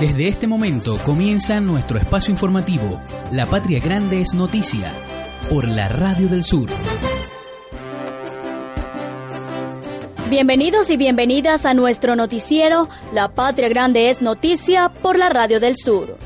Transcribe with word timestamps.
Desde 0.00 0.28
este 0.28 0.46
momento 0.46 0.96
comienza 1.04 1.58
nuestro 1.58 1.98
espacio 1.98 2.30
informativo. 2.30 3.00
La 3.32 3.46
Patria 3.46 3.80
Grande 3.80 4.20
es 4.20 4.32
noticia 4.32 4.92
por 5.50 5.66
la 5.66 5.88
Radio 5.88 6.28
del 6.28 6.44
Sur. 6.44 6.68
Bienvenidos 10.30 10.90
y 10.90 10.96
bienvenidas 10.96 11.66
a 11.66 11.74
nuestro 11.74 12.14
noticiero 12.14 12.88
La 13.12 13.30
Patria 13.30 13.68
Grande 13.68 14.08
es 14.08 14.22
noticia 14.22 14.88
por 14.88 15.18
la 15.18 15.30
Radio 15.30 15.58
del 15.58 15.76
Sur. 15.76 16.16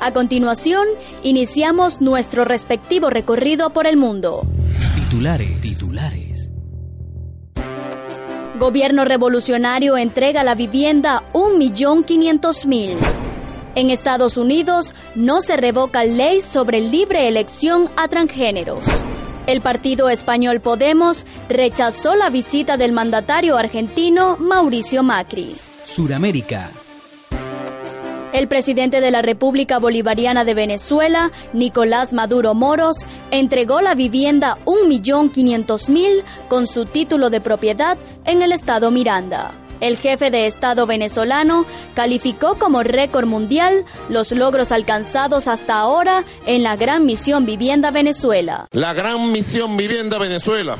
A 0.00 0.12
continuación, 0.12 0.88
iniciamos 1.22 2.00
nuestro 2.00 2.44
respectivo 2.44 3.08
recorrido 3.08 3.70
por 3.70 3.86
el 3.86 3.96
mundo. 3.96 4.42
Titulares, 4.96 5.60
titulares. 5.60 6.25
Gobierno 8.58 9.04
revolucionario 9.04 9.98
entrega 9.98 10.42
la 10.42 10.54
vivienda 10.54 11.22
1.500.000. 11.34 12.96
En 13.74 13.90
Estados 13.90 14.38
Unidos 14.38 14.94
no 15.14 15.42
se 15.42 15.58
revoca 15.58 16.04
ley 16.04 16.40
sobre 16.40 16.80
libre 16.80 17.28
elección 17.28 17.90
a 17.96 18.08
transgéneros. 18.08 18.86
El 19.46 19.60
partido 19.60 20.08
español 20.08 20.60
Podemos 20.60 21.26
rechazó 21.50 22.14
la 22.14 22.30
visita 22.30 22.78
del 22.78 22.92
mandatario 22.92 23.58
argentino 23.58 24.38
Mauricio 24.38 25.02
Macri. 25.02 25.54
Suramérica. 25.84 26.70
El 28.32 28.48
presidente 28.48 29.00
de 29.00 29.10
la 29.10 29.22
República 29.22 29.78
Bolivariana 29.78 30.44
de 30.44 30.54
Venezuela, 30.54 31.30
Nicolás 31.52 32.12
Maduro 32.12 32.54
Moros, 32.54 32.98
entregó 33.30 33.80
la 33.80 33.94
vivienda 33.94 34.58
1.500.000 34.66 36.22
con 36.48 36.66
su 36.66 36.84
título 36.84 37.30
de 37.30 37.40
propiedad 37.40 37.96
en 38.24 38.42
el 38.42 38.52
estado 38.52 38.90
Miranda. 38.90 39.52
El 39.80 39.98
jefe 39.98 40.30
de 40.30 40.46
Estado 40.46 40.86
venezolano 40.86 41.66
calificó 41.94 42.58
como 42.58 42.82
récord 42.82 43.26
mundial 43.26 43.84
los 44.08 44.32
logros 44.32 44.72
alcanzados 44.72 45.48
hasta 45.48 45.76
ahora 45.76 46.24
en 46.46 46.62
la 46.62 46.76
Gran 46.76 47.04
Misión 47.04 47.44
Vivienda 47.44 47.90
Venezuela. 47.90 48.68
La 48.72 48.94
Gran 48.94 49.32
Misión 49.32 49.76
Vivienda 49.76 50.18
Venezuela, 50.18 50.76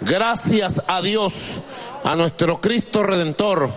gracias 0.00 0.80
a 0.86 1.02
Dios, 1.02 1.60
a 2.04 2.14
nuestro 2.14 2.60
Cristo 2.60 3.02
Redentor, 3.02 3.70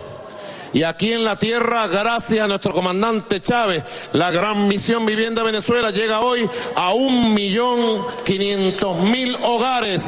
y 0.72 0.82
aquí 0.82 1.12
en 1.12 1.24
la 1.24 1.38
tierra, 1.38 1.88
gracias 1.88 2.44
a 2.44 2.48
nuestro 2.48 2.72
comandante 2.72 3.40
Chávez, 3.40 3.82
la 4.12 4.30
gran 4.30 4.68
misión 4.68 5.04
Vivienda 5.04 5.42
Venezuela 5.42 5.90
llega 5.90 6.20
hoy 6.20 6.48
a 6.76 6.92
un 6.92 7.34
millón 7.34 8.04
quinientos 8.24 8.96
mil 8.98 9.36
hogares, 9.42 10.02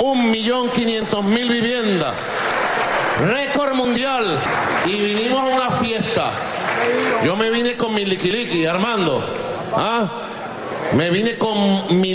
un 0.00 0.30
millón 0.30 0.70
quinientos 0.70 1.24
mil 1.24 1.48
viviendas. 1.48 2.14
Récord 3.20 3.74
mundial. 3.74 4.24
Y 4.84 4.92
vinimos 4.92 5.40
a 5.40 5.44
una 5.44 5.70
fiesta. 5.70 6.30
Yo 7.24 7.34
me 7.34 7.50
vine 7.50 7.74
con 7.76 7.94
mi 7.94 8.04
liquiliqui, 8.04 8.66
Armando. 8.66 9.24
¿Ah? 9.74 10.25
Me 10.94 11.10
vine 11.10 11.36
con 11.36 12.00
mi 12.00 12.14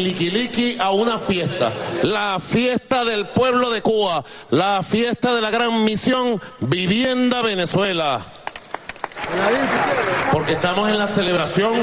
a 0.80 0.92
una 0.92 1.20
fiesta, 1.20 1.72
la 2.04 2.40
fiesta 2.40 3.04
del 3.04 3.28
pueblo 3.28 3.70
de 3.70 3.82
Cuba, 3.82 4.24
la 4.50 4.82
fiesta 4.84 5.36
de 5.36 5.42
la 5.42 5.50
gran 5.50 5.84
misión 5.84 6.42
Vivienda 6.60 7.42
Venezuela. 7.42 8.22
Porque 10.32 10.54
estamos 10.54 10.90
en 10.90 10.98
la 10.98 11.08
celebración 11.08 11.74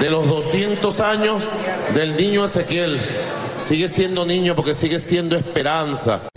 de 0.00 0.10
los 0.10 0.26
200 0.28 1.00
años 1.00 1.44
del 1.94 2.16
niño 2.16 2.44
Ezequiel. 2.44 3.00
Sigue 3.58 3.88
siendo 3.88 4.24
niño 4.24 4.54
porque 4.54 4.74
sigue 4.74 5.00
siendo 5.00 5.36
esperanza. 5.36 6.29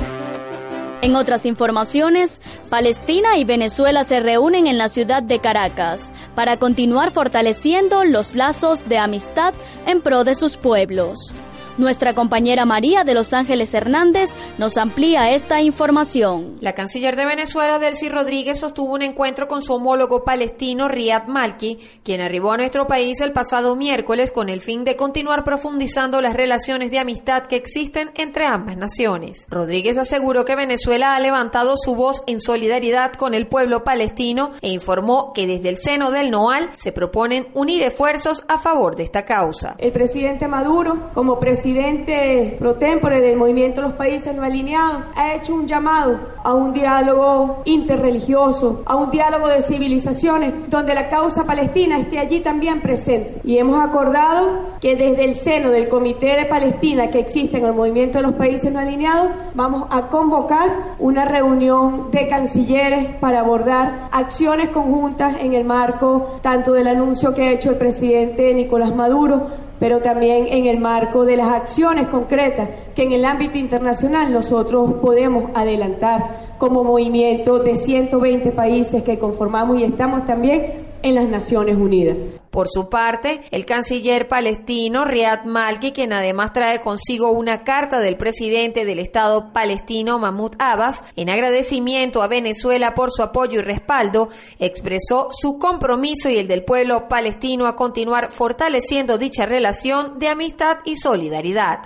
En 1.04 1.18
otras 1.18 1.46
informaciones, 1.46 2.40
Palestina 2.70 3.38
y 3.38 3.44
Venezuela 3.44 4.06
se 4.06 4.22
reúnen 4.22 4.68
en 4.68 4.78
la 4.78 4.88
ciudad 4.88 5.22
de 5.22 5.40
Caracas 5.40 6.14
para 6.34 6.56
continuar 6.56 7.12
fortaleciendo 7.12 8.06
los 8.06 8.36
lazos 8.36 8.88
de 8.88 9.00
amistad 9.00 9.54
en 9.86 10.02
pro 10.02 10.24
de 10.24 10.34
sus 10.34 10.56
pueblos. 10.56 11.34
Nuestra 11.76 12.14
compañera 12.14 12.66
María 12.66 13.04
de 13.04 13.16
Los 13.16 13.34
Ángeles 13.34 13.74
Hernández 13.74 14.36
nos 14.60 14.78
amplía 14.78 15.32
esta 15.32 15.60
información. 15.60 16.58
La 16.62 16.74
canciller 16.74 17.16
de 17.16 17.26
Venezuela, 17.26 17.80
Delcy 17.80 18.10
Rodríguez, 18.10 18.60
sostuvo 18.60 18.94
un 18.94 19.02
encuentro 19.02 19.48
con 19.48 19.64
su 19.64 19.74
homólogo 19.74 20.24
palestino 20.24 20.88
Riyad 20.88 21.26
Malki, 21.26 21.80
quien 22.04 22.22
arribó 22.22 22.52
a 22.52 22.58
nuestro 22.58 22.86
país 22.86 23.22
el 23.22 23.32
pasado 23.32 23.76
miércoles 23.76 24.32
con 24.32 24.50
el 24.50 24.62
fin 24.62 24.84
de 24.84 24.96
continuar 24.96 25.44
profundizando 25.44 26.22
las 26.22 26.36
relaciones 26.36 26.92
de 26.92 27.00
amistad 27.00 27.48
que 27.48 27.56
existen 27.56 28.12
entre 28.14 28.46
ambas 28.46 28.78
naciones. 28.78 29.48
Rodríguez 29.50 29.98
aseguró 29.98 30.46
que 30.46 30.56
Venezuela 30.56 31.16
ha 31.16 31.20
levantado 31.20 31.74
su 31.76 31.96
voz 31.96 32.22
en 32.28 32.40
solidaridad 32.40 33.14
con 33.14 33.34
el 33.34 33.48
pueblo 33.48 33.84
palestino 33.84 34.52
e 34.62 34.70
informó 34.70 35.34
que 35.34 35.48
desde 35.48 35.70
el 35.70 35.78
seno 35.78 36.12
del 36.12 36.30
NOAL 36.30 36.70
se 36.76 36.92
proponen 36.92 37.48
unir 37.56 37.82
esfuerzos 37.82 38.44
a 38.48 38.60
favor 38.60 38.96
de 38.96 39.02
esta 39.02 39.26
causa. 39.26 39.76
El 39.80 39.92
presidente 39.92 40.48
Maduro, 40.48 41.10
como 41.16 41.40
presidente 41.40 41.63
presidente 41.64 42.58
pro 42.60 42.76
tempore 42.76 43.22
del 43.22 43.38
movimiento 43.38 43.82
Los 43.82 43.94
Países 43.94 44.36
No 44.36 44.44
Alineados 44.44 45.06
ha 45.16 45.34
hecho 45.34 45.56
un 45.56 45.66
llamado 45.66 46.20
a 46.44 46.54
un 46.54 46.74
diálogo 46.74 47.62
interreligioso, 47.64 48.84
a 48.86 48.98
un 48.98 49.10
diálogo 49.10 49.48
de 49.48 49.62
civilizaciones, 49.62 50.54
donde 50.68 50.94
la 50.94 51.08
causa 51.08 51.46
palestina 51.46 52.00
esté 52.00 52.20
allí 52.20 52.42
también 52.42 52.82
presente. 52.82 53.40
Y 53.46 53.58
hemos 53.60 53.82
acordado 53.82 54.74
que 54.82 54.98
desde 54.98 55.24
el 55.24 55.36
seno 55.36 55.70
del 55.70 55.88
Comité 55.88 56.36
de 56.36 56.44
Palestina 56.44 57.10
que 57.10 57.20
existe 57.20 57.60
en 57.60 57.66
el 57.66 57.74
movimiento 57.74 58.18
de 58.18 58.24
los 58.24 58.34
países 58.34 58.70
no 58.70 58.80
alineados, 58.80 59.30
vamos 59.54 59.88
a 59.90 60.08
convocar 60.10 60.96
una 61.00 61.24
reunión 61.24 62.12
de 62.12 62.28
cancilleres 62.28 63.16
para 63.22 63.40
abordar 63.40 64.10
acciones 64.12 64.68
conjuntas 64.68 65.38
en 65.40 65.54
el 65.54 65.64
marco 65.64 66.40
tanto 66.42 66.74
del 66.74 66.88
anuncio 66.88 67.34
que 67.34 67.44
ha 67.44 67.52
hecho 67.52 67.70
el 67.70 67.78
presidente 67.78 68.54
Nicolás 68.54 68.94
Maduro 68.94 69.64
pero 69.84 70.00
también 70.00 70.48
en 70.48 70.66
el 70.66 70.80
marco 70.80 71.26
de 71.26 71.36
las 71.36 71.50
acciones 71.50 72.08
concretas 72.08 72.70
que 72.96 73.04
en 73.04 73.12
el 73.12 73.26
ámbito 73.26 73.58
internacional 73.58 74.32
nosotros 74.32 74.94
podemos 75.02 75.52
adelantar 75.56 76.56
como 76.58 76.86
movimiento 76.86 77.60
de 77.60 77.76
120 77.76 78.54
países 78.54 79.04
que 79.04 79.20
conformamos 79.20 79.82
y 79.82 79.84
estamos 79.84 80.26
también 80.26 80.86
en 81.02 81.16
las 81.16 81.28
Naciones 81.28 81.76
Unidas. 81.76 82.16
Por 82.54 82.68
su 82.70 82.88
parte, 82.88 83.42
el 83.50 83.66
canciller 83.66 84.28
palestino 84.28 85.06
Riyad 85.06 85.46
Malki, 85.46 85.92
quien 85.92 86.14
además 86.14 86.54
trae 86.54 86.82
consigo 86.82 87.32
una 87.32 87.64
carta 87.64 87.98
del 87.98 88.16
presidente 88.16 88.86
del 88.86 89.00
Estado 89.00 89.52
palestino 89.52 90.20
Mahmoud 90.20 90.52
Abbas, 90.60 91.04
en 91.16 91.32
agradecimiento 91.32 92.22
a 92.22 92.28
Venezuela 92.28 92.94
por 92.94 93.10
su 93.10 93.24
apoyo 93.24 93.62
y 93.62 93.64
respaldo, 93.64 94.30
expresó 94.60 95.30
su 95.32 95.58
compromiso 95.58 96.30
y 96.30 96.38
el 96.38 96.48
del 96.48 96.64
pueblo 96.64 97.08
palestino 97.08 97.66
a 97.66 97.76
continuar 97.76 98.32
fortaleciendo 98.32 99.18
dicha 99.18 99.48
relación 99.48 100.20
de 100.20 100.28
amistad 100.28 100.78
y 100.86 100.96
solidaridad. 100.96 101.80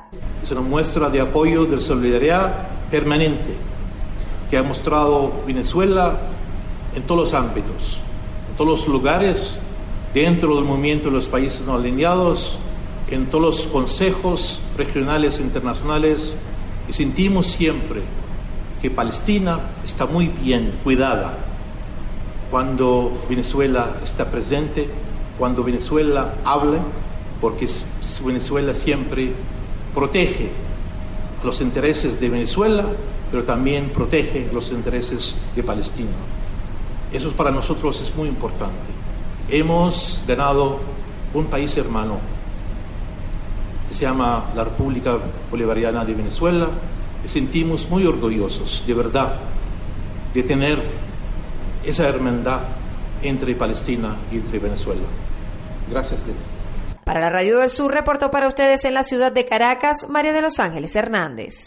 Es 0.44 0.52
una 0.52 0.60
muestra 0.60 1.10
de 1.10 1.22
apoyo, 1.22 1.64
de 1.64 1.80
solidaridad 1.80 2.68
permanente 2.92 3.56
que 4.50 4.58
ha 4.58 4.64
mostrado 4.64 5.32
Venezuela 5.46 6.20
en 6.94 7.04
todos 7.04 7.22
los 7.22 7.34
ámbitos, 7.34 8.02
en 8.50 8.58
todos 8.58 8.82
los 8.82 8.88
lugares 8.90 9.58
dentro 10.14 10.56
del 10.56 10.66
movimiento 10.66 11.06
de 11.06 11.16
los 11.16 11.28
países 11.28 11.62
no 11.62 11.76
alineados, 11.76 12.58
en 13.10 13.28
todos 13.28 13.42
los 13.42 13.68
consejos 13.68 14.60
regionales 14.78 15.40
e 15.40 15.44
internacionales, 15.44 16.34
sentimos 16.90 17.48
siempre 17.48 18.02
que 18.82 18.90
Palestina 18.90 19.60
está 19.84 20.06
muy 20.06 20.28
bien 20.28 20.80
cuidada 20.84 21.38
cuando 22.52 23.26
Venezuela 23.30 23.98
está 24.04 24.30
presente, 24.30 24.88
cuando 25.38 25.64
Venezuela 25.64 26.34
habla, 26.44 26.80
porque 27.42 27.68
Venezuela 28.24 28.74
siempre 28.74 29.32
protege 29.94 30.50
los 31.44 31.62
intereses 31.62 32.20
de 32.20 32.30
Venezuela, 32.30 32.86
pero 33.32 33.44
también 33.44 33.90
protege 33.90 34.48
los 34.54 34.72
intereses 34.72 35.36
de 35.56 35.64
Palestina. 35.64 36.10
Eso 37.12 37.32
para 37.32 37.52
nosotros 37.52 38.02
es 38.02 38.14
muy 38.16 38.28
importante 38.28 39.07
hemos 39.50 40.22
ganado 40.28 40.80
un 41.34 41.46
país 41.46 41.76
hermano 41.78 42.20
que 43.88 43.94
se 43.94 44.02
llama 44.02 44.52
la 44.56 44.64
República 44.64 45.18
Bolivariana 45.50 46.04
de 46.04 46.14
Venezuela 46.14 46.68
y 47.24 47.28
sentimos 47.28 47.90
muy 47.90 48.06
orgullosos, 48.06 48.84
de 48.86 48.94
verdad, 48.94 49.36
de 50.34 50.44
tener 50.44 50.84
esa 51.86 52.08
hermandad 52.08 52.60
entre 53.24 53.56
Palestina 53.56 54.16
y 54.32 54.38
entre 54.38 54.60
Venezuela. 54.60 55.02
Gracias. 55.90 56.20
Para 57.04 57.22
la 57.22 57.30
Radio 57.30 57.60
del 57.60 57.70
Sur 57.70 57.94
reportó 57.94 58.30
para 58.30 58.48
ustedes 58.48 58.84
en 58.84 58.94
la 58.94 59.04
ciudad 59.04 59.32
de 59.32 59.46
Caracas, 59.46 60.08
María 60.10 60.34
de 60.34 60.42
los 60.42 60.60
Ángeles 60.60 60.96
Hernández. 60.96 61.64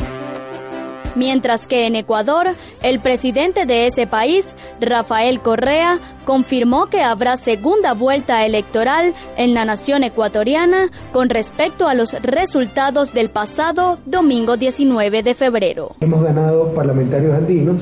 Mientras 1.17 1.67
que 1.67 1.87
en 1.87 1.97
Ecuador, 1.97 2.47
el 2.83 3.01
presidente 3.01 3.67
de 3.67 3.87
ese 3.87 4.07
país, 4.07 4.57
Rafael 4.81 5.41
Correa, 5.41 5.99
confirmó 6.25 6.87
que 6.87 7.03
habrá 7.03 7.37
segunda 7.37 7.95
vuelta 7.95 8.47
electoral 8.47 9.13
en 9.37 9.55
la 9.55 9.65
nación 9.65 10.05
ecuatoriana 10.05 10.89
con 11.13 11.29
respecto 11.29 11.89
a 11.89 11.95
los 11.95 12.13
resultados 12.23 13.13
del 13.13 13.31
pasado 13.31 13.99
domingo 14.07 14.57
19 14.57 15.23
de 15.23 15.35
febrero. 15.35 15.97
Hemos 16.01 16.23
ganado 16.23 16.73
parlamentarios 16.75 17.35
andinos 17.35 17.77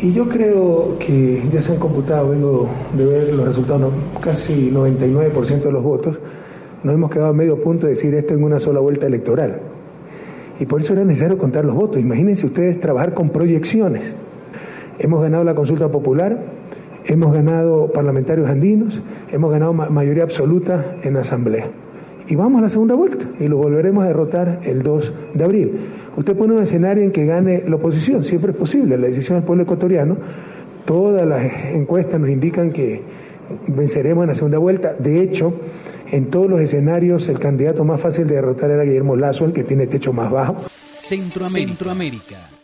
y 0.00 0.12
yo 0.12 0.28
creo 0.28 0.98
que 0.98 1.42
ya 1.52 1.62
se 1.62 1.72
han 1.72 1.78
computado, 1.78 2.30
vengo 2.30 2.68
de 2.94 3.04
ver 3.04 3.34
los 3.34 3.46
resultados, 3.46 3.92
casi 4.20 4.70
99% 4.70 5.62
de 5.62 5.72
los 5.72 5.82
votos, 5.82 6.16
nos 6.82 6.94
hemos 6.94 7.10
quedado 7.10 7.30
a 7.30 7.32
medio 7.32 7.62
punto 7.62 7.86
de 7.86 7.92
decir 7.94 8.14
esto 8.14 8.34
en 8.34 8.44
una 8.44 8.60
sola 8.60 8.80
vuelta 8.80 9.06
electoral 9.06 9.75
y 10.58 10.66
por 10.66 10.80
eso 10.80 10.92
era 10.92 11.04
necesario 11.04 11.38
contar 11.38 11.64
los 11.64 11.74
votos. 11.74 12.00
Imagínense 12.00 12.46
ustedes 12.46 12.80
trabajar 12.80 13.14
con 13.14 13.30
proyecciones. 13.30 14.12
Hemos 14.98 15.22
ganado 15.22 15.44
la 15.44 15.54
consulta 15.54 15.88
popular, 15.88 16.38
hemos 17.04 17.32
ganado 17.32 17.88
parlamentarios 17.92 18.48
andinos, 18.48 19.00
hemos 19.30 19.50
ganado 19.50 19.72
mayoría 19.72 20.22
absoluta 20.22 20.96
en 21.02 21.14
la 21.14 21.20
Asamblea. 21.20 21.68
Y 22.28 22.34
vamos 22.34 22.58
a 22.58 22.62
la 22.62 22.70
segunda 22.70 22.94
vuelta 22.94 23.24
y 23.38 23.46
lo 23.46 23.58
volveremos 23.58 24.04
a 24.04 24.08
derrotar 24.08 24.60
el 24.64 24.82
2 24.82 25.12
de 25.34 25.44
abril. 25.44 25.72
Usted 26.16 26.36
pone 26.36 26.54
un 26.54 26.62
escenario 26.62 27.04
en 27.04 27.12
que 27.12 27.24
gane 27.24 27.62
la 27.68 27.76
oposición, 27.76 28.24
siempre 28.24 28.50
es 28.50 28.56
posible, 28.56 28.96
la 28.96 29.06
decisión 29.06 29.38
del 29.38 29.46
pueblo 29.46 29.62
ecuatoriano. 29.62 30.16
Todas 30.84 31.26
las 31.26 31.44
encuestas 31.72 32.18
nos 32.18 32.30
indican 32.30 32.72
que 32.72 33.02
venceremos 33.68 34.24
en 34.24 34.28
la 34.28 34.34
segunda 34.34 34.58
vuelta. 34.58 34.94
De 34.98 35.22
hecho, 35.22 35.52
en 36.10 36.30
todos 36.30 36.48
los 36.48 36.60
escenarios, 36.60 37.28
el 37.28 37.38
candidato 37.38 37.84
más 37.84 38.00
fácil 38.00 38.26
de 38.26 38.36
derrotar 38.36 38.70
era 38.70 38.84
Guillermo 38.84 39.16
Lazo, 39.16 39.44
el 39.44 39.52
que 39.52 39.64
tiene 39.64 39.86
techo 39.86 40.12
más 40.12 40.30
bajo. 40.30 40.56
Centroamérica. 40.98 42.55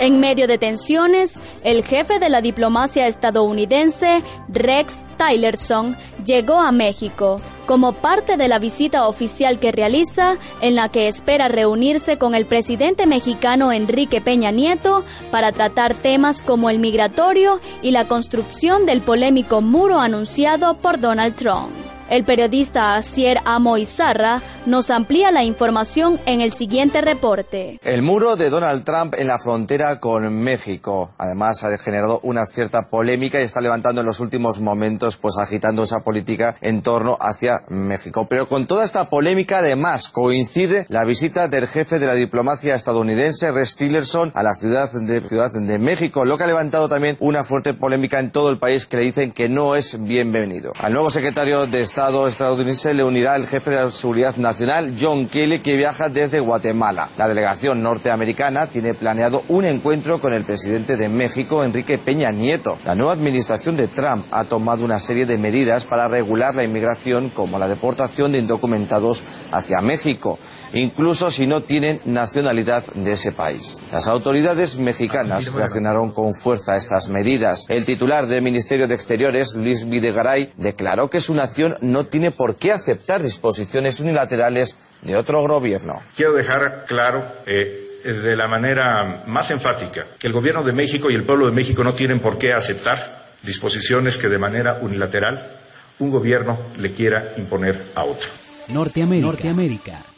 En 0.00 0.20
medio 0.20 0.46
de 0.46 0.58
tensiones, 0.58 1.40
el 1.64 1.82
jefe 1.82 2.20
de 2.20 2.28
la 2.28 2.40
diplomacia 2.40 3.08
estadounidense, 3.08 4.22
Rex 4.48 5.04
Tillerson, 5.16 5.96
llegó 6.24 6.60
a 6.60 6.70
México 6.70 7.40
como 7.66 7.92
parte 7.92 8.36
de 8.36 8.46
la 8.46 8.60
visita 8.60 9.08
oficial 9.08 9.58
que 9.58 9.72
realiza, 9.72 10.36
en 10.60 10.76
la 10.76 10.88
que 10.88 11.08
espera 11.08 11.48
reunirse 11.48 12.16
con 12.16 12.36
el 12.36 12.46
presidente 12.46 13.06
mexicano 13.06 13.72
Enrique 13.72 14.20
Peña 14.20 14.52
Nieto 14.52 15.04
para 15.32 15.50
tratar 15.50 15.94
temas 15.94 16.42
como 16.42 16.70
el 16.70 16.78
migratorio 16.78 17.60
y 17.82 17.90
la 17.90 18.06
construcción 18.06 18.86
del 18.86 19.00
polémico 19.00 19.60
muro 19.60 19.98
anunciado 19.98 20.74
por 20.78 21.00
Donald 21.00 21.34
Trump. 21.34 21.87
El 22.08 22.24
periodista 22.24 22.96
Asier 22.96 23.38
Amo 23.44 23.76
Izarra 23.76 24.40
nos 24.64 24.90
amplía 24.90 25.30
la 25.30 25.44
información 25.44 26.18
en 26.24 26.40
el 26.40 26.54
siguiente 26.54 27.02
reporte. 27.02 27.78
El 27.84 28.00
muro 28.00 28.34
de 28.36 28.48
Donald 28.48 28.82
Trump 28.84 29.14
en 29.18 29.26
la 29.26 29.38
frontera 29.38 30.00
con 30.00 30.32
México. 30.40 31.10
Además, 31.18 31.62
ha 31.64 31.76
generado 31.76 32.20
una 32.22 32.46
cierta 32.46 32.88
polémica 32.88 33.38
y 33.38 33.44
está 33.44 33.60
levantando 33.60 34.00
en 34.00 34.06
los 34.06 34.20
últimos 34.20 34.58
momentos, 34.58 35.18
pues 35.18 35.34
agitando 35.36 35.84
esa 35.84 36.00
política 36.00 36.56
en 36.62 36.80
torno 36.80 37.18
hacia 37.20 37.60
México. 37.68 38.26
Pero 38.26 38.48
con 38.48 38.66
toda 38.66 38.86
esta 38.86 39.10
polémica, 39.10 39.58
además, 39.58 40.08
coincide 40.08 40.86
la 40.88 41.04
visita 41.04 41.46
del 41.48 41.68
jefe 41.68 41.98
de 41.98 42.06
la 42.06 42.14
diplomacia 42.14 42.74
estadounidense, 42.74 43.52
Rex 43.52 43.76
Tillerson, 43.76 44.32
a 44.34 44.42
la 44.42 44.54
ciudad 44.54 44.90
de, 44.90 45.28
ciudad 45.28 45.50
de 45.52 45.78
México, 45.78 46.24
lo 46.24 46.38
que 46.38 46.44
ha 46.44 46.46
levantado 46.46 46.88
también 46.88 47.18
una 47.20 47.44
fuerte 47.44 47.74
polémica 47.74 48.18
en 48.18 48.30
todo 48.30 48.50
el 48.50 48.58
país 48.58 48.86
que 48.86 48.96
le 48.96 49.02
dicen 49.02 49.30
que 49.30 49.50
no 49.50 49.76
es 49.76 50.02
bienvenido. 50.02 50.72
Al 50.74 50.94
nuevo 50.94 51.10
secretario 51.10 51.66
de 51.66 51.82
Estado 51.82 51.97
Estado 51.98 52.28
estadounidense 52.28 52.94
le 52.94 53.02
unirá 53.02 53.34
el 53.34 53.48
jefe 53.48 53.70
de 53.70 53.84
la 53.84 53.90
Seguridad 53.90 54.36
Nacional, 54.36 54.94
John 55.00 55.26
Kelly, 55.26 55.58
que 55.58 55.76
viaja 55.76 56.08
desde 56.08 56.38
Guatemala. 56.38 57.10
La 57.16 57.26
delegación 57.26 57.82
norteamericana 57.82 58.68
tiene 58.68 58.94
planeado 58.94 59.42
un 59.48 59.64
encuentro 59.64 60.20
con 60.20 60.32
el 60.32 60.44
presidente 60.44 60.96
de 60.96 61.08
México, 61.08 61.64
Enrique 61.64 61.98
Peña 61.98 62.30
Nieto. 62.30 62.78
La 62.84 62.94
nueva 62.94 63.14
administración 63.14 63.76
de 63.76 63.88
Trump 63.88 64.26
ha 64.30 64.44
tomado 64.44 64.84
una 64.84 65.00
serie 65.00 65.26
de 65.26 65.38
medidas 65.38 65.86
para 65.86 66.06
regular 66.06 66.54
la 66.54 66.62
inmigración, 66.62 67.30
como 67.30 67.58
la 67.58 67.66
deportación 67.66 68.30
de 68.30 68.38
indocumentados 68.38 69.24
hacia 69.50 69.80
México, 69.80 70.38
incluso 70.74 71.32
si 71.32 71.48
no 71.48 71.64
tienen 71.64 72.00
nacionalidad 72.04 72.84
de 72.94 73.14
ese 73.14 73.32
país. 73.32 73.76
Las 73.90 74.06
autoridades 74.06 74.76
mexicanas 74.76 75.52
reaccionaron 75.52 76.12
con 76.12 76.34
fuerza 76.36 76.74
a 76.74 76.76
estas 76.76 77.08
medidas. 77.08 77.64
El 77.68 77.86
titular 77.86 78.28
del 78.28 78.42
Ministerio 78.42 78.86
de 78.86 78.94
Exteriores, 78.94 79.54
Luis 79.56 79.88
Videgaray, 79.88 80.52
declaró 80.56 81.10
que 81.10 81.20
su 81.20 81.34
nación 81.34 81.76
no 81.88 82.04
tiene 82.06 82.30
por 82.30 82.56
qué 82.56 82.72
aceptar 82.72 83.22
disposiciones 83.22 84.00
unilaterales 84.00 84.76
de 85.02 85.16
otro 85.16 85.46
gobierno. 85.46 86.02
Quiero 86.14 86.32
dejar 86.32 86.84
claro 86.86 87.24
eh, 87.46 88.02
de 88.04 88.36
la 88.36 88.48
manera 88.48 89.24
más 89.26 89.50
enfática 89.50 90.06
que 90.18 90.26
el 90.26 90.32
gobierno 90.32 90.62
de 90.62 90.72
México 90.72 91.10
y 91.10 91.14
el 91.14 91.24
pueblo 91.24 91.46
de 91.46 91.52
México 91.52 91.82
no 91.82 91.94
tienen 91.94 92.20
por 92.20 92.38
qué 92.38 92.52
aceptar 92.52 93.28
disposiciones 93.42 94.18
que 94.18 94.28
de 94.28 94.38
manera 94.38 94.78
unilateral 94.80 95.58
un 95.98 96.10
gobierno 96.10 96.58
le 96.76 96.92
quiera 96.92 97.34
imponer 97.36 97.86
a 97.94 98.04
otro. 98.04 98.28
Norteamérica. 98.68 99.26
Norteamérica. 99.26 100.17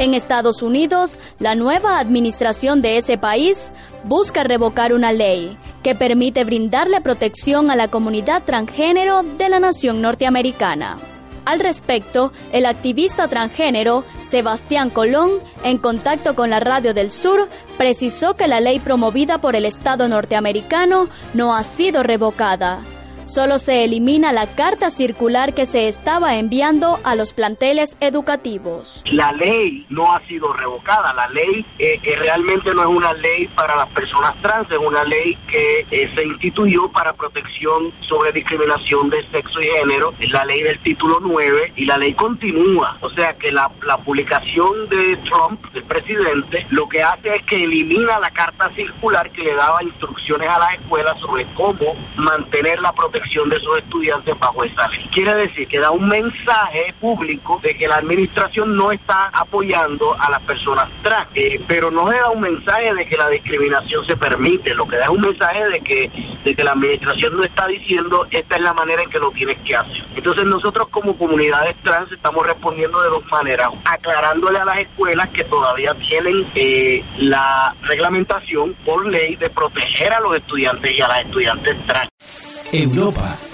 En 0.00 0.14
Estados 0.14 0.62
Unidos, 0.62 1.18
la 1.38 1.54
nueva 1.54 1.98
administración 1.98 2.80
de 2.80 2.96
ese 2.96 3.18
país 3.18 3.74
busca 4.04 4.42
revocar 4.42 4.94
una 4.94 5.12
ley 5.12 5.58
que 5.82 5.94
permite 5.94 6.42
brindarle 6.44 7.02
protección 7.02 7.70
a 7.70 7.76
la 7.76 7.88
comunidad 7.88 8.42
transgénero 8.44 9.22
de 9.22 9.50
la 9.50 9.58
nación 9.58 10.00
norteamericana. 10.00 10.98
Al 11.44 11.60
respecto, 11.60 12.32
el 12.50 12.64
activista 12.64 13.28
transgénero 13.28 14.06
Sebastián 14.22 14.88
Colón, 14.88 15.32
en 15.64 15.76
contacto 15.76 16.34
con 16.34 16.48
la 16.48 16.60
Radio 16.60 16.94
del 16.94 17.10
Sur, 17.10 17.50
precisó 17.76 18.34
que 18.36 18.48
la 18.48 18.60
ley 18.60 18.80
promovida 18.80 19.36
por 19.36 19.54
el 19.54 19.66
Estado 19.66 20.08
norteamericano 20.08 21.10
no 21.34 21.54
ha 21.54 21.62
sido 21.62 22.02
revocada 22.02 22.80
Solo 23.30 23.58
se 23.58 23.84
elimina 23.84 24.32
la 24.32 24.48
carta 24.48 24.90
circular 24.90 25.54
que 25.54 25.64
se 25.64 25.86
estaba 25.86 26.34
enviando 26.34 26.98
a 27.04 27.14
los 27.14 27.32
planteles 27.32 27.96
educativos. 28.00 29.04
La 29.04 29.30
ley 29.30 29.86
no 29.88 30.12
ha 30.12 30.20
sido 30.26 30.52
revocada. 30.52 31.14
La 31.14 31.28
ley 31.28 31.64
eh, 31.78 32.00
realmente 32.18 32.74
no 32.74 32.82
es 32.82 32.88
una 32.88 33.12
ley 33.12 33.46
para 33.54 33.76
las 33.76 33.88
personas 33.90 34.34
trans, 34.42 34.68
es 34.72 34.78
una 34.78 35.04
ley 35.04 35.38
que 35.46 35.86
eh, 35.92 36.10
se 36.12 36.24
instituyó 36.24 36.90
para 36.90 37.12
protección 37.12 37.92
sobre 38.00 38.32
discriminación 38.32 39.08
de 39.10 39.24
sexo 39.30 39.62
y 39.62 39.66
género. 39.78 40.12
Es 40.18 40.32
la 40.32 40.44
ley 40.44 40.62
del 40.62 40.80
título 40.80 41.20
9 41.20 41.74
y 41.76 41.84
la 41.84 41.98
ley 41.98 42.14
continúa. 42.14 42.98
O 43.00 43.10
sea 43.10 43.34
que 43.34 43.52
la, 43.52 43.70
la 43.86 43.98
publicación 43.98 44.88
de 44.88 45.16
Trump, 45.18 45.64
del 45.72 45.84
presidente, 45.84 46.66
lo 46.70 46.88
que 46.88 47.00
hace 47.00 47.36
es 47.36 47.42
que 47.44 47.62
elimina 47.62 48.18
la 48.18 48.32
carta 48.32 48.68
circular 48.70 49.30
que 49.30 49.44
le 49.44 49.54
daba 49.54 49.84
instrucciones 49.84 50.48
a 50.48 50.58
las 50.58 50.74
escuelas 50.74 51.16
sobre 51.20 51.46
cómo 51.54 51.94
mantener 52.16 52.80
la 52.80 52.92
protección 52.92 53.19
de 53.20 53.56
esos 53.56 53.78
estudiantes 53.78 54.38
bajo 54.38 54.64
esa 54.64 54.88
ley. 54.88 55.08
Quiere 55.12 55.34
decir 55.34 55.68
que 55.68 55.78
da 55.78 55.90
un 55.90 56.08
mensaje 56.08 56.94
público 57.00 57.60
de 57.62 57.76
que 57.76 57.86
la 57.86 57.96
administración 57.96 58.76
no 58.76 58.92
está 58.92 59.26
apoyando 59.32 60.16
a 60.18 60.30
las 60.30 60.42
personas 60.42 60.88
trans, 61.02 61.28
eh, 61.34 61.60
pero 61.66 61.90
no 61.90 62.06
da 62.06 62.30
un 62.30 62.40
mensaje 62.40 62.94
de 62.94 63.06
que 63.06 63.16
la 63.16 63.28
discriminación 63.28 64.04
se 64.06 64.16
permite, 64.16 64.74
lo 64.74 64.86
que 64.86 64.96
da 64.96 65.04
es 65.04 65.10
un 65.10 65.20
mensaje 65.20 65.64
de 65.68 65.80
que, 65.80 66.10
de 66.44 66.64
la 66.64 66.72
administración 66.72 67.36
no 67.36 67.44
está 67.44 67.66
diciendo 67.66 68.26
esta 68.30 68.56
es 68.56 68.62
la 68.62 68.74
manera 68.74 69.02
en 69.02 69.10
que 69.10 69.18
lo 69.18 69.30
tienes 69.30 69.58
que 69.58 69.76
hacer. 69.76 70.04
Entonces 70.16 70.44
nosotros 70.44 70.88
como 70.88 71.16
comunidades 71.16 71.76
trans 71.82 72.10
estamos 72.12 72.46
respondiendo 72.46 73.00
de 73.02 73.08
dos 73.08 73.24
maneras, 73.30 73.70
aclarándole 73.84 74.58
a 74.58 74.64
las 74.64 74.78
escuelas 74.78 75.28
que 75.30 75.44
todavía 75.44 75.94
tienen 75.94 76.46
eh, 76.54 77.04
la 77.18 77.74
reglamentación 77.82 78.74
por 78.84 79.06
ley 79.06 79.36
de 79.36 79.50
proteger 79.50 80.12
a 80.12 80.20
los 80.20 80.36
estudiantes 80.36 80.96
y 80.96 81.00
a 81.00 81.08
las 81.08 81.22
estudiantes 81.22 81.76
trans. 81.86 82.09
Europa. 82.72 83.49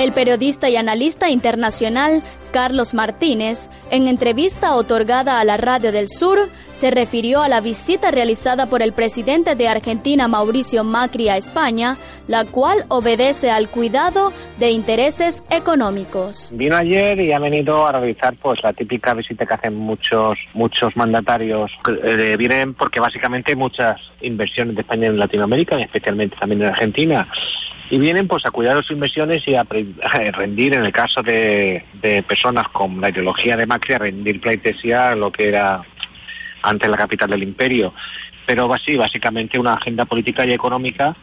El 0.00 0.12
periodista 0.12 0.70
y 0.70 0.76
analista 0.76 1.28
internacional 1.28 2.22
Carlos 2.54 2.94
Martínez, 2.94 3.68
en 3.90 4.08
entrevista 4.08 4.74
otorgada 4.74 5.38
a 5.38 5.44
la 5.44 5.58
Radio 5.58 5.92
del 5.92 6.08
Sur, 6.08 6.48
se 6.72 6.90
refirió 6.90 7.42
a 7.42 7.50
la 7.50 7.60
visita 7.60 8.10
realizada 8.10 8.64
por 8.64 8.80
el 8.80 8.94
presidente 8.94 9.54
de 9.56 9.68
Argentina 9.68 10.26
Mauricio 10.26 10.84
Macri 10.84 11.28
a 11.28 11.36
España, 11.36 11.98
la 12.28 12.46
cual 12.46 12.86
obedece 12.88 13.50
al 13.50 13.68
cuidado 13.68 14.32
de 14.58 14.70
intereses 14.70 15.44
económicos. 15.50 16.48
Vino 16.50 16.76
ayer 16.76 17.20
y 17.20 17.32
ha 17.32 17.38
venido 17.38 17.86
a 17.86 17.92
realizar 17.92 18.34
pues 18.40 18.62
la 18.62 18.72
típica 18.72 19.12
visita 19.12 19.44
que 19.44 19.52
hacen 19.52 19.76
muchos 19.76 20.38
muchos 20.54 20.96
mandatarios. 20.96 21.70
Eh, 22.04 22.36
vienen 22.38 22.72
porque 22.72 23.00
básicamente 23.00 23.54
muchas 23.54 24.00
inversiones 24.22 24.76
de 24.76 24.80
España 24.80 25.08
en 25.08 25.18
Latinoamérica, 25.18 25.78
y 25.78 25.82
especialmente 25.82 26.36
también 26.40 26.62
en 26.62 26.68
Argentina 26.68 27.28
y 27.90 27.98
vienen 27.98 28.28
pues 28.28 28.46
a 28.46 28.50
cuidar 28.50 28.76
sus 28.76 28.92
inversiones 28.92 29.46
y 29.46 29.56
a, 29.56 29.64
rendir, 30.32 30.74
en 30.74 30.84
el 30.84 30.92
caso 30.92 31.22
de, 31.22 31.84
personas 32.26 32.68
con 32.68 33.00
la 33.00 33.10
ideología 33.10 33.56
de 33.56 33.66
Macri, 33.66 33.94
a 33.94 33.98
rendir 33.98 34.40
pleitesía 34.40 35.14
lo 35.16 35.32
que 35.32 35.48
era 35.48 35.82
antes 36.62 36.88
la 36.88 36.96
capital 36.96 37.30
del 37.30 37.42
imperio. 37.42 37.92
pero 38.46 38.70
sí, 38.78 38.96
básicamente 38.96 39.58
una 39.58 39.74
agenda 39.74 40.04
política 40.04 40.46
y 40.46 40.52
económica 40.52 41.16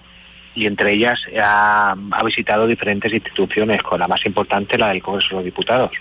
y 0.56 0.66
entre 0.66 0.92
ellas 0.94 1.22
ha, 1.40 1.96
ha 2.12 2.24
visitado 2.24 2.68
diferentes 2.68 3.14
instituciones, 3.14 3.82
con 3.84 4.00
la 4.00 4.08
más 4.08 4.26
importante 4.26 4.78
la 4.78 4.90
del 4.90 5.04
Congreso 5.04 5.30
de 5.30 5.36
los 5.36 5.46
Diputados. 5.46 5.92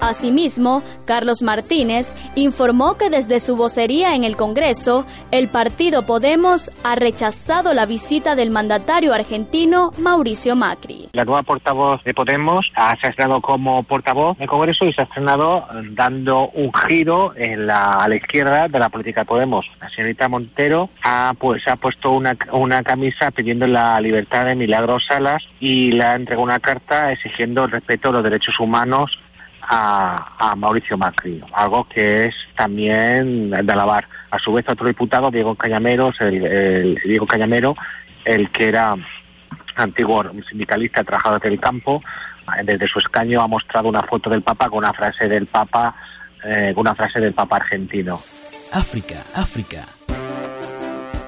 Asimismo, 0.00 0.82
Carlos 1.06 1.42
Martínez 1.42 2.14
informó 2.36 2.96
que 2.96 3.10
desde 3.10 3.40
su 3.40 3.56
vocería 3.56 4.14
en 4.14 4.22
el 4.22 4.36
Congreso, 4.36 5.04
el 5.32 5.48
partido 5.48 6.06
Podemos 6.06 6.70
ha 6.84 6.94
rechazado 6.94 7.74
la 7.74 7.84
visita 7.84 8.36
del 8.36 8.50
mandatario 8.50 9.12
argentino 9.12 9.90
Mauricio 9.98 10.54
Macri. 10.54 11.08
La 11.12 11.24
nueva 11.24 11.42
portavoz 11.42 12.02
de 12.04 12.14
Podemos 12.14 12.70
ha, 12.76 12.96
se 13.00 13.08
estrenado 13.08 13.40
como 13.40 13.82
portavoz 13.82 14.38
del 14.38 14.48
Congreso 14.48 14.84
y 14.84 14.92
se 14.92 15.00
ha 15.00 15.04
estrenado 15.04 15.66
dando 15.90 16.48
un 16.50 16.72
giro 16.72 17.32
en 17.36 17.66
la, 17.66 18.04
a 18.04 18.08
la 18.08 18.16
izquierda 18.16 18.68
de 18.68 18.78
la 18.78 18.88
política 18.88 19.22
de 19.22 19.26
Podemos. 19.26 19.66
La 19.80 19.90
señorita 19.90 20.28
Montero 20.28 20.90
ha, 21.02 21.34
pues, 21.38 21.66
ha 21.66 21.76
puesto 21.76 22.12
una, 22.12 22.36
una 22.52 22.82
camisa 22.84 23.32
pidiendo 23.32 23.66
la 23.66 24.00
libertad 24.00 24.46
de 24.46 24.54
Milagros 24.54 25.06
Salas 25.06 25.42
y 25.58 25.92
le 25.92 26.04
ha 26.04 26.14
entregado 26.14 26.44
una 26.44 26.60
carta 26.60 27.10
exigiendo 27.12 27.64
el 27.64 27.72
respeto 27.72 28.10
a 28.10 28.12
los 28.12 28.22
derechos 28.22 28.60
humanos 28.60 29.18
a, 29.68 30.54
Mauricio 30.56 30.96
Macri, 30.96 31.42
algo 31.52 31.86
que 31.88 32.26
es 32.26 32.34
también 32.56 33.50
de 33.50 33.72
alabar. 33.72 34.08
A 34.30 34.38
su 34.38 34.52
vez, 34.52 34.68
otro 34.68 34.88
diputado, 34.88 35.30
Diego 35.30 35.54
Cañamero, 35.54 36.12
el, 36.20 36.98
Diego 37.04 37.26
Cañamero, 37.26 37.76
el 38.24 38.50
que 38.50 38.68
era 38.68 38.94
antiguo 39.76 40.24
sindicalista, 40.48 41.04
trabajador 41.04 41.40
del 41.42 41.60
campo, 41.60 42.02
desde 42.64 42.88
su 42.88 42.98
escaño 42.98 43.42
ha 43.42 43.48
mostrado 43.48 43.88
una 43.88 44.02
foto 44.02 44.30
del 44.30 44.42
Papa 44.42 44.68
con 44.68 44.78
una 44.78 44.92
frase 44.92 45.28
del 45.28 45.46
Papa, 45.46 45.94
eh, 46.44 46.72
una 46.76 46.94
frase 46.94 47.20
del 47.20 47.34
Papa 47.34 47.56
argentino. 47.56 48.20
África, 48.72 49.16
África. 49.34 49.86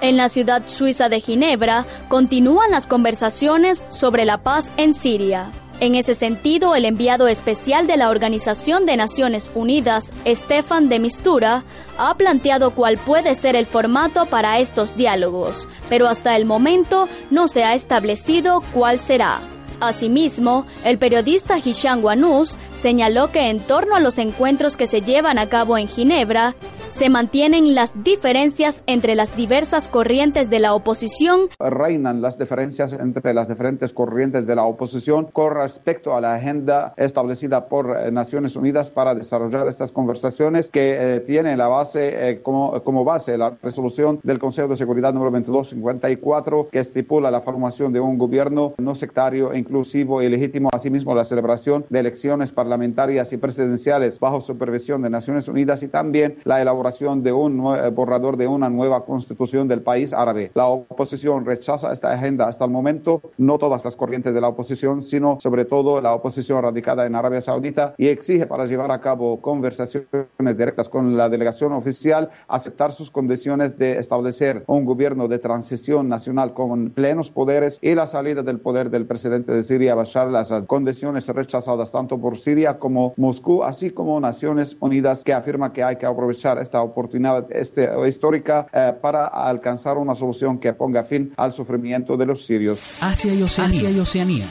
En 0.03 0.17
la 0.17 0.31
ciudad 0.31 0.63
suiza 0.67 1.11
de 1.11 1.21
Ginebra 1.21 1.85
continúan 2.09 2.71
las 2.71 2.87
conversaciones 2.87 3.85
sobre 3.91 4.25
la 4.25 4.43
paz 4.43 4.73
en 4.79 4.95
Siria. 4.95 5.51
En 5.81 5.95
ese 5.95 6.15
sentido, 6.15 6.75
el 6.75 6.85
enviado 6.85 7.27
especial 7.27 7.87
de 7.87 7.97
la 7.97 8.11
Organización 8.11 8.85
de 8.85 8.99
Naciones 8.99 9.51
Unidas, 9.55 10.13
Stefan 10.27 10.91
de 10.91 10.99
Mistura, 10.99 11.65
ha 11.97 12.15
planteado 12.19 12.73
cuál 12.73 12.99
puede 12.99 13.35
ser 13.35 13.57
el 13.57 13.65
formato 13.65 14.27
para 14.27 14.59
estos 14.59 14.95
diálogos, 14.95 15.71
pero 15.89 16.07
hasta 16.07 16.37
el 16.37 16.45
momento 16.45 17.09
no 17.31 17.49
se 17.49 17.65
ha 17.65 17.75
establecido 17.75 18.63
cuál 18.75 19.01
será. 19.01 19.41
Asimismo, 19.81 20.67
el 20.85 20.99
periodista 20.99 21.57
Hisham 21.57 22.05
Wanus 22.05 22.59
señaló 22.73 23.33
que 23.33 23.49
en 23.49 23.61
torno 23.61 23.97
a 23.97 24.01
los 24.01 24.19
encuentros 24.19 24.77
que 24.77 24.87
se 24.87 25.01
llevan 25.01 25.39
a 25.39 25.49
cabo 25.49 25.79
en 25.79 25.89
Ginebra, 25.89 26.55
se 26.91 27.09
mantienen 27.09 27.75
las 27.75 28.03
diferencias 28.03 28.83
entre 28.87 29.15
las 29.15 29.37
diversas 29.37 29.89
corrientes 29.89 30.51
de 30.51 30.59
la 30.59 30.75
oposición. 30.75 31.49
Reinan 31.59 32.21
las 32.21 32.37
diferencias 32.37 32.93
entre 32.93 33.33
las 33.33 33.49
diferentes 33.49 33.93
corrientes 33.93 34.47
de 34.47 34.57
la 34.57 34.65
oposición 34.65 35.27
con 35.27 35.55
respecto 35.55 36.15
a 36.15 36.21
la 36.21 36.35
agenda 36.35 36.93
establecida 36.97 37.69
por 37.69 37.97
eh, 37.97 38.11
Naciones 38.11 38.57
Unidas 38.57 38.91
para 38.91 39.15
desarrollar 39.15 39.69
estas 39.69 39.93
conversaciones 39.93 40.69
que 40.69 40.97
eh, 40.99 41.21
tiene 41.21 41.57
la 41.57 41.69
base 41.69 42.31
eh, 42.31 42.43
como, 42.43 42.83
como 42.83 43.05
base 43.05 43.39
la 43.39 43.57
resolución 43.63 44.21
del 44.25 44.39
Consejo 44.39 44.69
de 44.69 44.77
Seguridad 44.77 45.15
número 45.15 45.31
2254 45.31 46.69
que 46.73 46.81
estipula 46.81 47.31
la 47.31 47.41
formación 47.41 47.93
de 47.93 48.01
un 48.01 48.19
gobierno 48.19 48.75
no 48.79 48.95
sectario, 48.95 49.55
inclusivo 49.55 50.23
y 50.23 50.29
legítimo, 50.29 50.69
asimismo 50.73 51.15
la 51.15 51.25
celebración 51.25 51.85
de 51.89 52.01
elecciones 52.01 52.51
parlamentarias 52.51 53.33
y 53.33 53.37
presidenciales 53.37 54.19
bajo 54.19 54.41
supervisión 54.41 55.03
de 55.03 55.11
Naciones 55.11 55.47
Unidas 55.47 55.83
y 55.83 55.89
también 55.89 56.37
la 56.45 56.61
elaboración 56.61 56.80
de 56.81 57.33
un 57.33 57.77
eh, 57.77 57.91
borrador 57.91 58.37
de 58.37 58.47
una 58.47 58.69
nueva 58.69 59.05
constitución 59.05 59.69
del 59.69 59.83
país 59.83 60.13
árabe. 60.13 60.51
La 60.55 60.67
oposición 60.67 61.45
rechaza 61.45 61.93
esta 61.93 62.13
agenda 62.13 62.49
hasta 62.49 62.65
el 62.65 62.71
momento, 62.71 63.21
no 63.39 63.59
todas 63.59 63.85
las 63.85 63.97
corrientes 63.97 64.33
de 64.35 64.41
la 64.41 64.49
oposición, 64.49 65.03
sino 65.03 65.39
sobre 65.41 65.65
todo 65.67 66.01
la 66.01 66.15
oposición 66.15 66.63
radicada 66.63 67.07
en 67.07 67.15
Arabia 67.15 67.41
Saudita 67.43 67.95
y 67.99 68.09
exige 68.09 68.47
para 68.47 68.67
llevar 68.67 68.91
a 68.91 69.01
cabo 69.01 69.41
conversaciones 69.41 70.57
directas 70.57 70.89
con 70.89 71.17
la 71.17 71.29
delegación 71.29 71.73
oficial 71.73 72.31
aceptar 72.49 72.93
sus 72.93 73.11
condiciones 73.11 73.77
de 73.79 73.99
establecer 73.99 74.65
un 74.67 74.85
gobierno 74.85 75.29
de 75.29 75.39
transición 75.39 76.09
nacional 76.09 76.55
con 76.55 76.91
plenos 76.91 77.31
poderes 77.31 77.79
y 77.83 77.95
la 77.95 78.07
salida 78.07 78.43
del 78.43 78.59
poder 78.59 78.91
del 78.91 79.07
presidente 79.07 79.53
de 79.53 79.63
Siria, 79.63 79.95
Bashar 79.95 80.29
al-Assad. 80.29 80.65
Condiciones 80.65 81.27
rechazadas 81.29 81.93
tanto 81.93 82.19
por 82.19 82.39
Siria 82.39 82.79
como 82.79 83.15
Moscú, 83.17 83.65
así 83.65 83.91
como 83.91 84.19
Naciones 84.21 84.77
Unidas 84.81 85.23
que 85.25 85.35
afirma 85.35 85.73
que 85.73 85.85
hay 85.85 85.97
que 85.97 86.07
aprovechar 86.07 86.59
esta 86.71 86.83
oportunidad 86.83 87.50
este, 87.50 87.91
histórica 88.09 88.69
eh, 88.73 88.93
para 89.00 89.27
alcanzar 89.27 89.99
una 89.99 90.15
solución 90.15 90.59
que 90.61 90.73
ponga 90.73 91.03
fin 91.03 91.33
al 91.37 91.53
sufrimiento 91.53 92.17
de 92.17 92.27
los 92.27 92.47
sirios. 92.47 93.03
Asia 93.03 93.35
y 93.35 93.43
Oceanía. 93.43 93.91
y 93.91 93.99
Oceanía. 93.99 94.47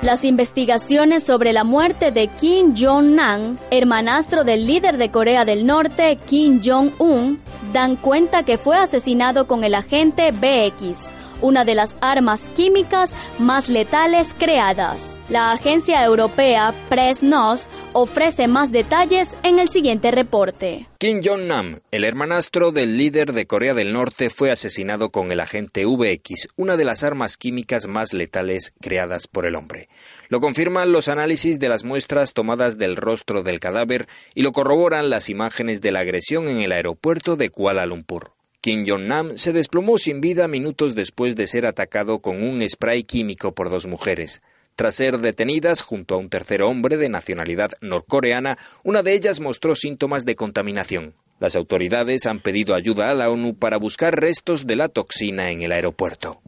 Las 0.00 0.24
investigaciones 0.24 1.24
sobre 1.24 1.52
la 1.52 1.64
muerte 1.64 2.10
de 2.10 2.28
Kim 2.28 2.74
Jong-nam, 2.74 3.58
hermanastro 3.70 4.44
del 4.44 4.66
líder 4.66 4.96
de 4.96 5.10
Corea 5.10 5.44
del 5.44 5.66
Norte, 5.66 6.16
Kim 6.24 6.62
Jong-un, 6.64 7.38
dan 7.74 7.96
cuenta 7.96 8.44
que 8.44 8.56
fue 8.56 8.78
asesinado 8.78 9.46
con 9.46 9.64
el 9.64 9.74
agente 9.74 10.30
BX, 10.30 11.10
una 11.40 11.64
de 11.64 11.74
las 11.74 11.96
armas 12.00 12.50
químicas 12.54 13.14
más 13.38 13.68
letales 13.68 14.34
creadas. 14.38 15.18
La 15.28 15.52
agencia 15.52 16.04
europea 16.04 16.74
Press-Nos 16.88 17.68
ofrece 17.92 18.48
más 18.48 18.72
detalles 18.72 19.36
en 19.42 19.58
el 19.58 19.68
siguiente 19.68 20.10
reporte. 20.10 20.88
Kim 20.98 21.20
Jong-nam, 21.22 21.78
el 21.92 22.02
hermanastro 22.02 22.72
del 22.72 22.96
líder 22.96 23.32
de 23.32 23.46
Corea 23.46 23.74
del 23.74 23.92
Norte, 23.92 24.30
fue 24.30 24.50
asesinado 24.50 25.10
con 25.10 25.30
el 25.30 25.40
agente 25.40 25.84
VX, 25.84 26.48
una 26.56 26.76
de 26.76 26.84
las 26.84 27.04
armas 27.04 27.36
químicas 27.36 27.86
más 27.86 28.12
letales 28.12 28.74
creadas 28.80 29.28
por 29.28 29.46
el 29.46 29.54
hombre. 29.54 29.88
Lo 30.28 30.40
confirman 30.40 30.90
los 30.90 31.08
análisis 31.08 31.58
de 31.60 31.68
las 31.68 31.84
muestras 31.84 32.34
tomadas 32.34 32.78
del 32.78 32.96
rostro 32.96 33.42
del 33.42 33.60
cadáver 33.60 34.08
y 34.34 34.42
lo 34.42 34.52
corroboran 34.52 35.08
las 35.08 35.28
imágenes 35.28 35.80
de 35.80 35.92
la 35.92 36.00
agresión 36.00 36.48
en 36.48 36.60
el 36.60 36.72
aeropuerto 36.72 37.36
de 37.36 37.50
Kuala 37.50 37.86
Lumpur. 37.86 38.37
Kim 38.60 38.84
Jong-nam 38.84 39.38
se 39.38 39.52
desplomó 39.52 39.98
sin 39.98 40.20
vida 40.20 40.48
minutos 40.48 40.96
después 40.96 41.36
de 41.36 41.46
ser 41.46 41.64
atacado 41.64 42.18
con 42.18 42.42
un 42.42 42.68
spray 42.68 43.04
químico 43.04 43.54
por 43.54 43.70
dos 43.70 43.86
mujeres. 43.86 44.42
Tras 44.74 44.96
ser 44.96 45.18
detenidas 45.18 45.82
junto 45.82 46.14
a 46.14 46.18
un 46.18 46.28
tercer 46.28 46.62
hombre 46.62 46.96
de 46.96 47.08
nacionalidad 47.08 47.70
norcoreana, 47.80 48.58
una 48.84 49.04
de 49.04 49.12
ellas 49.12 49.38
mostró 49.38 49.76
síntomas 49.76 50.24
de 50.24 50.34
contaminación. 50.34 51.14
Las 51.38 51.54
autoridades 51.54 52.26
han 52.26 52.40
pedido 52.40 52.74
ayuda 52.74 53.10
a 53.10 53.14
la 53.14 53.30
ONU 53.30 53.54
para 53.54 53.76
buscar 53.76 54.20
restos 54.20 54.66
de 54.66 54.74
la 54.74 54.88
toxina 54.88 55.52
en 55.52 55.62
el 55.62 55.70
aeropuerto. 55.70 56.40